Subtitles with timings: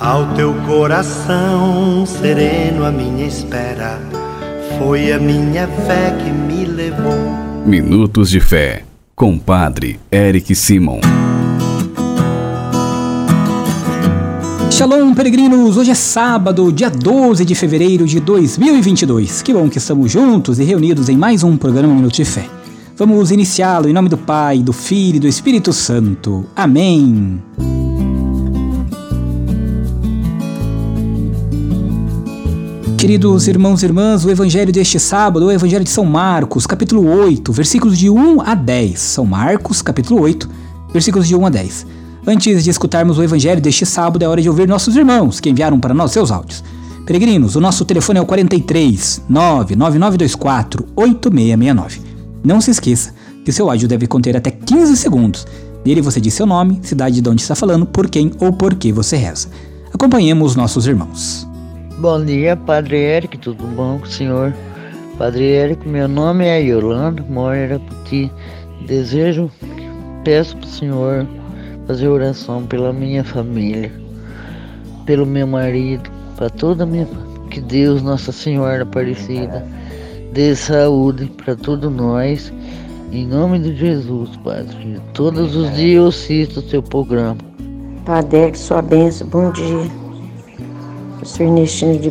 [0.00, 4.00] Ao teu coração sereno, a minha espera
[4.76, 7.14] foi a minha fé que me levou.
[7.64, 8.82] Minutos de Fé,
[9.14, 10.98] com Padre Eric Simon.
[14.68, 15.76] Shalom, peregrinos!
[15.76, 19.42] Hoje é sábado, dia 12 de fevereiro de 2022.
[19.42, 22.48] Que bom que estamos juntos e reunidos em mais um programa Minuto de Fé.
[22.96, 26.44] Vamos iniciá-lo em nome do Pai, do Filho e do Espírito Santo.
[26.56, 27.40] Amém.
[33.04, 37.06] Queridos irmãos e irmãs, o evangelho deste sábado é o evangelho de São Marcos, capítulo
[37.06, 38.98] 8, versículos de 1 a 10.
[38.98, 40.48] São Marcos, capítulo 8,
[40.90, 41.86] versículos de 1 a 10.
[42.26, 45.78] Antes de escutarmos o evangelho deste sábado, é hora de ouvir nossos irmãos que enviaram
[45.78, 46.64] para nós seus áudios.
[47.04, 52.00] Peregrinos, o nosso telefone é o 43 99924 8669.
[52.42, 53.12] Não se esqueça
[53.44, 55.46] que seu áudio deve conter até 15 segundos.
[55.84, 58.90] Nele você diz seu nome, cidade de onde está falando, por quem ou por que
[58.90, 59.48] você reza.
[59.92, 61.46] Acompanhemos nossos irmãos.
[61.98, 64.52] Bom dia, Padre Eric, tudo bom com o senhor?
[65.16, 68.32] Padre Eric, meu nome é Yolanda, moro em Araputi.
[68.84, 69.48] Desejo,
[70.24, 71.26] peço para o senhor
[71.86, 73.92] fazer oração pela minha família,
[75.06, 77.06] pelo meu marido, para toda a minha
[77.48, 79.64] que Deus, Nossa Senhora Aparecida,
[80.32, 82.52] dê saúde para todos nós.
[83.12, 85.00] Em nome de Jesus, Padre.
[85.12, 87.38] Todos os dias eu assisto o seu programa.
[88.04, 90.03] Padre Eric, sua bênção, bom dia.
[91.24, 92.10] Sou Ernestina de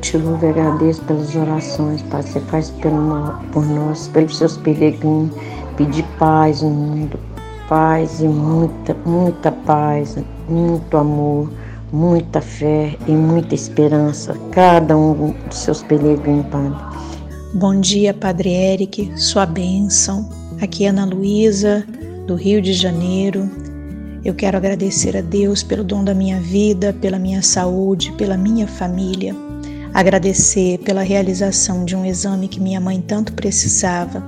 [0.00, 5.36] te louvo e agradeço pelas orações, Pai, você faz pelo, por nós, pelos seus peregrinos,
[5.76, 7.20] pedir paz no mundo,
[7.68, 10.16] paz e muita, muita paz,
[10.48, 11.52] muito amor,
[11.92, 16.74] muita fé e muita esperança, cada um dos seus peregrinos, Padre.
[17.52, 20.26] Bom dia, Padre Eric, sua bênção.
[20.62, 21.86] Aqui é Ana Luísa,
[22.26, 23.46] do Rio de Janeiro.
[24.24, 28.66] Eu quero agradecer a Deus pelo dom da minha vida, pela minha saúde, pela minha
[28.66, 29.36] família.
[29.92, 34.24] Agradecer pela realização de um exame que minha mãe tanto precisava.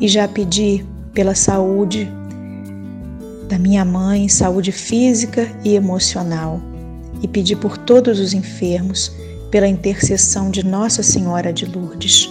[0.00, 2.10] E já pedir pela saúde
[3.48, 6.60] da minha mãe, saúde física e emocional.
[7.22, 9.12] E pedir por todos os enfermos,
[9.48, 12.28] pela intercessão de Nossa Senhora de Lourdes.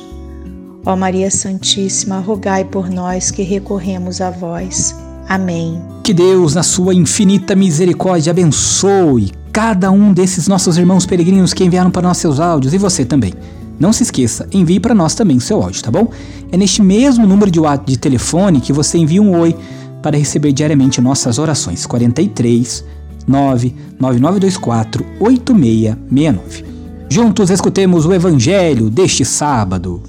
[0.85, 4.93] Ó Maria Santíssima, rogai por nós que recorremos a vós.
[5.27, 5.81] Amém.
[6.03, 11.91] Que Deus, na sua infinita misericórdia, abençoe cada um desses nossos irmãos peregrinos que enviaram
[11.91, 13.33] para nós seus áudios e você também.
[13.79, 16.09] Não se esqueça, envie para nós também o seu áudio, tá bom?
[16.51, 19.55] É neste mesmo número de, de telefone que você envia um oi
[20.01, 21.85] para receber diariamente nossas orações.
[21.85, 22.83] 43
[23.27, 26.65] 99924 8669.
[27.09, 30.01] Juntos escutemos o evangelho deste sábado.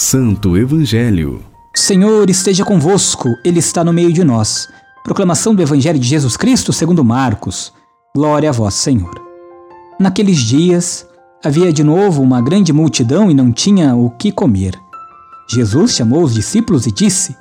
[0.00, 1.40] Santo Evangelho.
[1.74, 4.68] Senhor esteja convosco, Ele está no meio de nós.
[5.02, 7.72] Proclamação do Evangelho de Jesus Cristo segundo Marcos.
[8.14, 9.12] Glória a vós, Senhor.
[9.98, 11.04] Naqueles dias,
[11.44, 14.80] havia de novo uma grande multidão e não tinha o que comer.
[15.50, 17.36] Jesus chamou os discípulos e disse: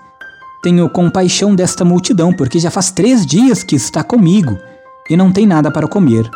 [0.63, 4.57] Tenho compaixão desta multidão, porque já faz três dias que está comigo
[5.07, 6.27] e não tem nada para comer.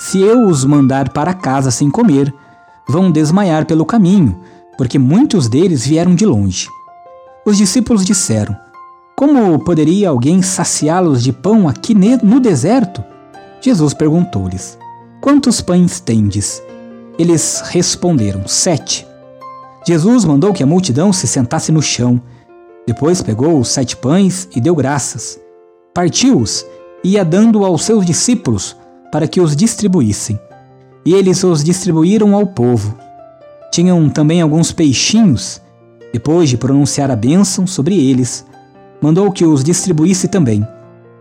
[0.00, 2.34] Se eu os mandar para casa sem comer,
[2.88, 4.36] vão desmaiar pelo caminho
[4.76, 6.68] porque muitos deles vieram de longe.
[7.46, 8.56] Os discípulos disseram:
[9.16, 13.04] Como poderia alguém saciá-los de pão aqui no deserto?
[13.60, 14.78] Jesus perguntou-lhes:
[15.20, 16.62] Quantos pães tendes?
[17.18, 19.06] Eles responderam: Sete.
[19.86, 22.20] Jesus mandou que a multidão se sentasse no chão.
[22.86, 25.38] Depois pegou os sete pães e deu graças.
[25.92, 26.64] Partiu-os
[27.02, 28.76] e ia dando aos seus discípulos
[29.12, 30.38] para que os distribuíssem.
[31.04, 32.96] E eles os distribuíram ao povo.
[33.74, 35.60] Tinham também alguns peixinhos.
[36.12, 38.46] Depois de pronunciar a bênção sobre eles,
[39.02, 40.64] mandou que os distribuísse também.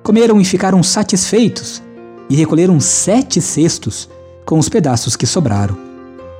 [0.04, 1.82] Comeram e ficaram satisfeitos,
[2.30, 4.08] e recolheram sete cestos
[4.46, 5.76] com os pedaços que sobraram.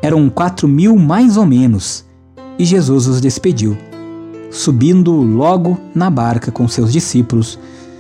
[0.04, 2.06] Eram quatro mil mais ou menos,
[2.60, 3.76] e Jesus os despediu.
[4.52, 7.58] Subindo logo na barca com seus discípulos,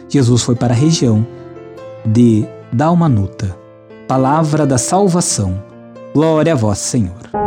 [0.08, 1.26] Jesus foi para a região
[2.06, 3.58] de Dalmanuta.
[4.08, 5.64] Palavra da salvação.
[6.14, 7.43] Glória a vós, Senhor.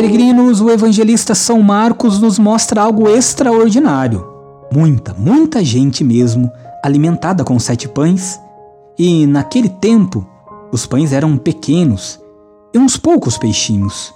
[0.00, 4.26] Peregrinos, o evangelista São Marcos nos mostra algo extraordinário.
[4.72, 6.50] Muita, muita gente mesmo
[6.82, 8.40] alimentada com sete pães.
[8.98, 10.26] E naquele tempo,
[10.72, 12.18] os pães eram pequenos
[12.72, 14.14] e uns poucos peixinhos.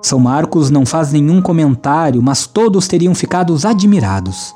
[0.00, 4.54] São Marcos não faz nenhum comentário, mas todos teriam ficado admirados.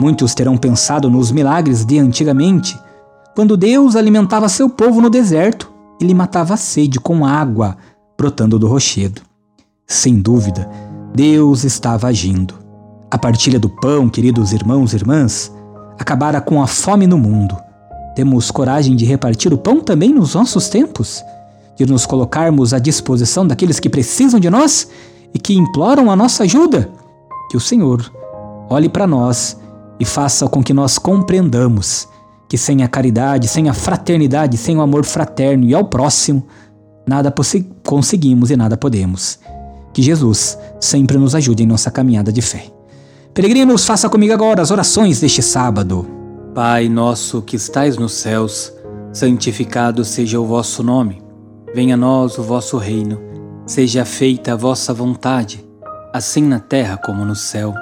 [0.00, 2.76] Muitos terão pensado nos milagres de antigamente,
[3.36, 5.70] quando Deus alimentava seu povo no deserto
[6.00, 7.76] e lhe matava a sede com água
[8.18, 9.22] brotando do rochedo.
[9.86, 10.68] Sem dúvida,
[11.14, 12.54] Deus estava agindo.
[13.10, 15.52] A partilha do pão, queridos irmãos e irmãs,
[15.98, 17.56] acabara com a fome no mundo.
[18.16, 21.22] Temos coragem de repartir o pão também nos nossos tempos?
[21.76, 24.88] De nos colocarmos à disposição daqueles que precisam de nós
[25.32, 26.90] e que imploram a nossa ajuda?
[27.50, 28.10] Que o Senhor
[28.70, 29.56] olhe para nós
[30.00, 32.08] e faça com que nós compreendamos
[32.48, 36.46] que sem a caridade, sem a fraternidade, sem o amor fraterno e ao próximo,
[37.06, 37.32] nada
[37.82, 39.38] conseguimos e nada podemos.
[39.94, 42.66] Que Jesus sempre nos ajude em nossa caminhada de fé.
[43.32, 46.06] Peregrinos, faça comigo agora as orações deste sábado.
[46.52, 48.72] Pai nosso que estais nos céus,
[49.12, 51.22] santificado seja o vosso nome.
[51.72, 53.20] Venha a nós o vosso reino.
[53.66, 55.64] Seja feita a vossa vontade,
[56.12, 57.72] assim na terra como no céu.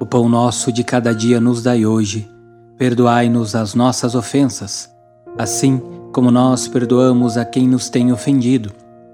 [0.00, 2.28] O pão nosso de cada dia nos dai hoje.
[2.76, 4.90] Perdoai-nos as nossas ofensas,
[5.38, 5.80] assim
[6.12, 8.72] como nós perdoamos a quem nos tem ofendido.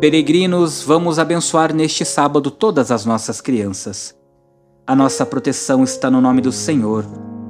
[0.00, 4.14] Peregrinos, vamos abençoar neste sábado todas as nossas crianças.
[4.86, 7.04] A nossa proteção está no nome do Senhor,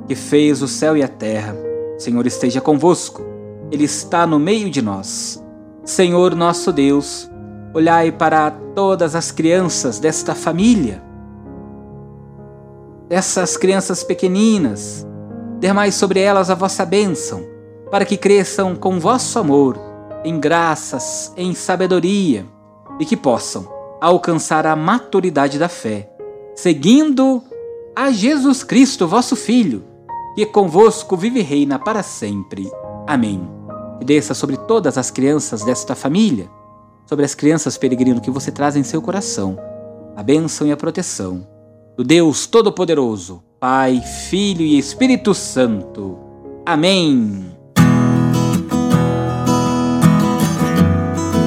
[0.06, 1.56] que fez o céu e a terra.
[1.96, 3.22] O Senhor esteja convosco,
[3.70, 5.42] Ele está no meio de nós.
[5.84, 7.28] Senhor nosso Deus,
[7.72, 11.02] olhai para todas as crianças desta família
[13.08, 15.06] essas crianças pequeninas.
[15.60, 17.44] Dermai sobre elas a vossa bênção,
[17.90, 19.78] para que cresçam com vosso amor,
[20.24, 22.46] em graças, em sabedoria,
[22.98, 23.68] e que possam
[24.00, 26.10] alcançar a maturidade da fé,
[26.54, 27.42] seguindo
[27.94, 29.84] a Jesus Cristo, vosso Filho,
[30.34, 32.70] que convosco vive e reina para sempre.
[33.06, 33.48] Amém.
[34.00, 36.50] E desça sobre todas as crianças desta família,
[37.06, 39.58] sobre as crianças peregrino que você traz em seu coração,
[40.16, 41.46] a bênção e a proteção
[41.96, 46.18] do Deus Todo-Poderoso, Pai, Filho e Espírito Santo.
[46.66, 47.53] Amém.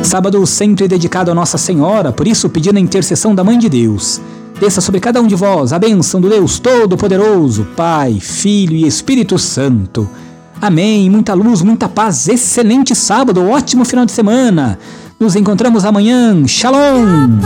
[0.04, 4.22] Sábado sempre dedicado a Nossa Senhora, por isso pedindo a intercessão da Mãe de Deus.
[4.60, 9.38] Desça sobre cada um de vós a bênção do Deus Todo-Poderoso, Pai, Filho e Espírito
[9.38, 10.10] Santo.
[10.62, 11.10] Amém.
[11.10, 12.28] Muita luz, muita paz.
[12.28, 14.80] Excelente sábado, ótimo final de semana.
[15.20, 16.46] Nos encontramos amanhã.
[16.48, 17.40] Shalom.